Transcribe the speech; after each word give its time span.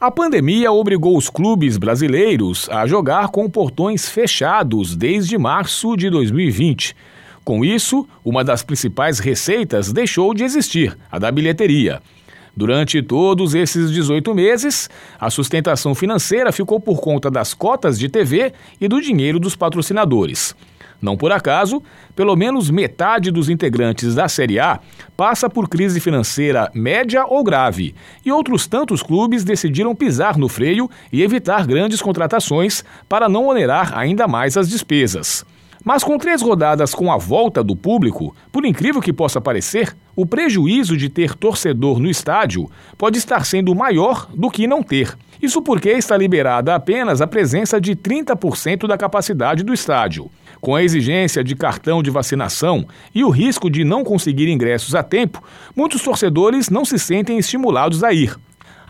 A 0.00 0.12
pandemia 0.12 0.70
obrigou 0.70 1.16
os 1.16 1.28
clubes 1.28 1.76
brasileiros 1.76 2.68
a 2.70 2.86
jogar 2.86 3.30
com 3.30 3.50
portões 3.50 4.08
fechados 4.08 4.94
desde 4.94 5.36
março 5.36 5.96
de 5.96 6.08
2020. 6.08 6.94
Com 7.44 7.64
isso, 7.64 8.06
uma 8.24 8.44
das 8.44 8.62
principais 8.62 9.18
receitas 9.18 9.92
deixou 9.92 10.32
de 10.34 10.44
existir, 10.44 10.96
a 11.10 11.18
da 11.18 11.32
bilheteria. 11.32 12.00
Durante 12.56 13.02
todos 13.02 13.56
esses 13.56 13.90
18 13.90 14.32
meses, 14.36 14.88
a 15.18 15.30
sustentação 15.30 15.96
financeira 15.96 16.52
ficou 16.52 16.78
por 16.78 17.00
conta 17.00 17.28
das 17.28 17.52
cotas 17.52 17.98
de 17.98 18.08
TV 18.08 18.52
e 18.80 18.86
do 18.86 19.00
dinheiro 19.00 19.40
dos 19.40 19.56
patrocinadores. 19.56 20.54
Não 21.00 21.16
por 21.16 21.30
acaso, 21.30 21.80
pelo 22.16 22.34
menos 22.34 22.70
metade 22.70 23.30
dos 23.30 23.48
integrantes 23.48 24.14
da 24.14 24.28
Série 24.28 24.58
A 24.58 24.80
passa 25.16 25.48
por 25.48 25.68
crise 25.68 26.00
financeira 26.00 26.70
média 26.74 27.24
ou 27.24 27.44
grave, 27.44 27.94
e 28.24 28.32
outros 28.32 28.66
tantos 28.66 29.02
clubes 29.02 29.44
decidiram 29.44 29.94
pisar 29.94 30.36
no 30.36 30.48
freio 30.48 30.90
e 31.12 31.22
evitar 31.22 31.66
grandes 31.66 32.02
contratações 32.02 32.84
para 33.08 33.28
não 33.28 33.46
onerar 33.46 33.96
ainda 33.96 34.26
mais 34.26 34.56
as 34.56 34.68
despesas. 34.68 35.44
Mas 35.84 36.02
com 36.02 36.18
três 36.18 36.42
rodadas 36.42 36.92
com 36.92 37.10
a 37.10 37.16
volta 37.16 37.62
do 37.62 37.76
público, 37.76 38.34
por 38.50 38.66
incrível 38.66 39.00
que 39.00 39.12
possa 39.12 39.40
parecer, 39.40 39.96
o 40.16 40.26
prejuízo 40.26 40.96
de 40.96 41.08
ter 41.08 41.34
torcedor 41.34 42.00
no 42.00 42.10
estádio 42.10 42.68
pode 42.96 43.18
estar 43.18 43.46
sendo 43.46 43.74
maior 43.74 44.28
do 44.34 44.50
que 44.50 44.66
não 44.66 44.82
ter. 44.82 45.16
Isso 45.40 45.62
porque 45.62 45.90
está 45.90 46.16
liberada 46.16 46.74
apenas 46.74 47.20
a 47.20 47.26
presença 47.26 47.80
de 47.80 47.94
30% 47.94 48.88
da 48.88 48.98
capacidade 48.98 49.62
do 49.62 49.72
estádio. 49.72 50.28
Com 50.60 50.74
a 50.74 50.82
exigência 50.82 51.44
de 51.44 51.54
cartão 51.54 52.02
de 52.02 52.10
vacinação 52.10 52.86
e 53.14 53.22
o 53.24 53.30
risco 53.30 53.70
de 53.70 53.84
não 53.84 54.02
conseguir 54.02 54.48
ingressos 54.48 54.94
a 54.94 55.02
tempo, 55.02 55.42
muitos 55.74 56.02
torcedores 56.02 56.68
não 56.68 56.84
se 56.84 56.98
sentem 56.98 57.38
estimulados 57.38 58.02
a 58.02 58.12
ir. 58.12 58.36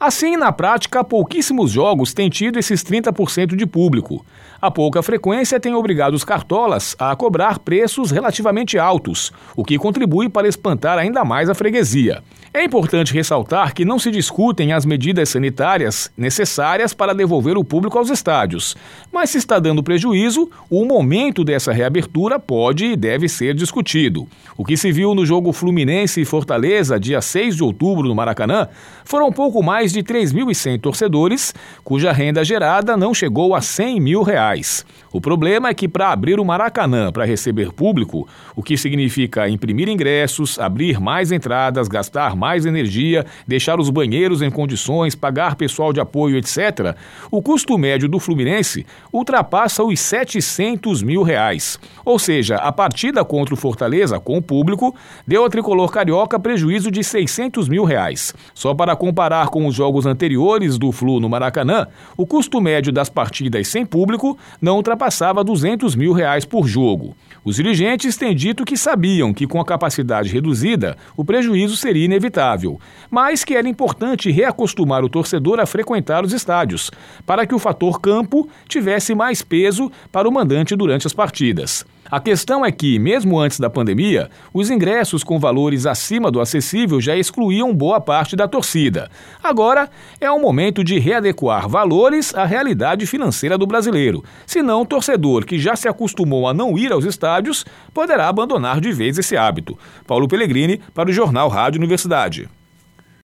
Assim, 0.00 0.36
na 0.36 0.52
prática, 0.52 1.02
pouquíssimos 1.02 1.72
jogos 1.72 2.14
têm 2.14 2.30
tido 2.30 2.58
esses 2.58 2.84
30% 2.84 3.56
de 3.56 3.66
público. 3.66 4.24
A 4.60 4.70
pouca 4.70 5.02
frequência 5.02 5.58
tem 5.58 5.74
obrigado 5.74 6.14
os 6.14 6.24
cartolas 6.24 6.94
a 6.98 7.14
cobrar 7.16 7.58
preços 7.58 8.10
relativamente 8.10 8.78
altos, 8.78 9.32
o 9.56 9.64
que 9.64 9.78
contribui 9.78 10.28
para 10.28 10.48
espantar 10.48 10.98
ainda 10.98 11.24
mais 11.24 11.48
a 11.48 11.54
freguesia. 11.54 12.22
É 12.52 12.64
importante 12.64 13.12
ressaltar 13.12 13.74
que 13.74 13.84
não 13.84 13.98
se 13.98 14.10
discutem 14.10 14.72
as 14.72 14.86
medidas 14.86 15.28
sanitárias 15.28 16.10
necessárias 16.16 16.94
para 16.94 17.14
devolver 17.14 17.58
o 17.58 17.62
público 17.62 17.98
aos 17.98 18.08
estádios, 18.08 18.74
mas 19.12 19.30
se 19.30 19.38
está 19.38 19.58
dando 19.58 19.82
prejuízo, 19.82 20.50
o 20.70 20.84
momento 20.84 21.44
dessa 21.44 21.72
reabertura 21.72 22.38
pode 22.38 22.86
e 22.86 22.96
deve 22.96 23.28
ser 23.28 23.54
discutido. 23.54 24.26
O 24.56 24.64
que 24.64 24.76
se 24.76 24.90
viu 24.90 25.14
no 25.14 25.26
jogo 25.26 25.52
Fluminense 25.52 26.22
e 26.22 26.24
Fortaleza, 26.24 26.98
dia 26.98 27.20
6 27.20 27.54
de 27.54 27.62
outubro, 27.62 28.08
no 28.08 28.14
Maracanã, 28.14 28.66
foram 29.04 29.30
pouco 29.30 29.62
mais 29.62 29.87
de 29.92 30.02
3.100 30.02 30.80
torcedores, 30.80 31.54
cuja 31.82 32.12
renda 32.12 32.44
gerada 32.44 32.96
não 32.96 33.14
chegou 33.14 33.54
a 33.54 33.60
100 33.60 34.00
mil 34.00 34.22
reais. 34.22 34.84
O 35.12 35.20
problema 35.20 35.68
é 35.68 35.74
que 35.74 35.88
para 35.88 36.12
abrir 36.12 36.38
o 36.38 36.44
Maracanã 36.44 37.10
para 37.10 37.24
receber 37.24 37.72
público, 37.72 38.28
o 38.54 38.62
que 38.62 38.76
significa 38.76 39.48
imprimir 39.48 39.88
ingressos, 39.88 40.58
abrir 40.58 41.00
mais 41.00 41.32
entradas, 41.32 41.88
gastar 41.88 42.36
mais 42.36 42.66
energia, 42.66 43.24
deixar 43.46 43.80
os 43.80 43.88
banheiros 43.88 44.42
em 44.42 44.50
condições, 44.50 45.14
pagar 45.14 45.56
pessoal 45.56 45.92
de 45.92 46.00
apoio, 46.00 46.36
etc., 46.36 46.94
o 47.30 47.40
custo 47.40 47.78
médio 47.78 48.08
do 48.08 48.18
Fluminense 48.18 48.84
ultrapassa 49.12 49.82
os 49.82 49.98
700 49.98 51.02
mil 51.02 51.22
reais. 51.22 51.78
Ou 52.04 52.18
seja, 52.18 52.56
a 52.56 52.70
partida 52.70 53.24
contra 53.24 53.54
o 53.54 53.56
Fortaleza 53.56 54.20
com 54.20 54.36
o 54.36 54.42
público 54.42 54.94
deu 55.26 55.42
ao 55.42 55.48
tricolor 55.48 55.90
carioca 55.90 56.38
prejuízo 56.38 56.90
de 56.90 57.02
600 57.02 57.68
mil 57.68 57.84
reais. 57.84 58.34
Só 58.54 58.74
para 58.74 58.94
comparar 58.94 59.48
com 59.48 59.66
os 59.66 59.74
jogos 59.78 60.04
anteriores 60.04 60.76
do 60.76 60.92
Flu 60.92 61.18
no 61.18 61.28
Maracanã, 61.28 61.86
o 62.14 62.26
custo 62.26 62.60
médio 62.60 62.92
das 62.92 63.08
partidas 63.08 63.66
sem 63.68 63.86
público 63.86 64.36
não 64.60 64.76
ultrapassava 64.76 65.42
200 65.42 65.96
mil 65.96 66.12
reais 66.12 66.44
por 66.44 66.68
jogo. 66.68 67.16
Os 67.42 67.56
dirigentes 67.56 68.16
têm 68.16 68.34
dito 68.34 68.64
que 68.64 68.76
sabiam 68.76 69.32
que 69.32 69.46
com 69.46 69.58
a 69.60 69.64
capacidade 69.64 70.30
reduzida 70.30 70.96
o 71.16 71.24
prejuízo 71.24 71.74
seria 71.74 72.04
inevitável 72.04 72.18
inevitável, 72.18 72.80
mas 73.10 73.44
que 73.44 73.54
era 73.54 73.68
importante 73.68 74.30
reacostumar 74.30 75.04
o 75.04 75.08
torcedor 75.08 75.60
a 75.60 75.66
frequentar 75.66 76.24
os 76.24 76.32
estádios, 76.32 76.90
para 77.24 77.46
que 77.46 77.54
o 77.54 77.58
fator 77.58 78.00
campo 78.00 78.48
tivesse 78.68 79.14
mais 79.14 79.40
peso 79.40 79.90
para 80.12 80.28
o 80.28 80.32
mandante 80.32 80.76
durante 80.76 81.06
as 81.06 81.12
partidas. 81.12 81.86
A 82.10 82.18
questão 82.20 82.64
é 82.64 82.72
que, 82.72 82.98
mesmo 82.98 83.38
antes 83.38 83.60
da 83.60 83.68
pandemia, 83.68 84.30
os 84.52 84.70
ingressos 84.70 85.22
com 85.22 85.38
valores 85.38 85.84
acima 85.84 86.30
do 86.30 86.40
acessível 86.40 87.00
já 87.00 87.14
excluíam 87.14 87.74
boa 87.74 88.00
parte 88.00 88.34
da 88.34 88.48
torcida. 88.48 89.10
Agora 89.42 89.90
é 90.18 90.30
o 90.30 90.40
momento 90.40 90.82
de 90.82 90.98
readequar 90.98 91.68
valores 91.68 92.34
à 92.34 92.44
realidade 92.44 93.06
financeira 93.06 93.58
do 93.58 93.66
brasileiro. 93.66 94.24
Senão, 94.46 94.82
o 94.82 94.86
torcedor 94.86 95.44
que 95.44 95.58
já 95.58 95.76
se 95.76 95.86
acostumou 95.86 96.48
a 96.48 96.54
não 96.54 96.78
ir 96.78 96.92
aos 96.92 97.04
estádios 97.04 97.64
poderá 97.92 98.28
abandonar 98.28 98.80
de 98.80 98.90
vez 98.90 99.18
esse 99.18 99.36
hábito. 99.36 99.78
Paulo 100.06 100.26
Pellegrini, 100.26 100.80
para 100.94 101.10
o 101.10 101.12
Jornal 101.12 101.48
Rádio 101.48 101.78
Universidade. 101.78 102.48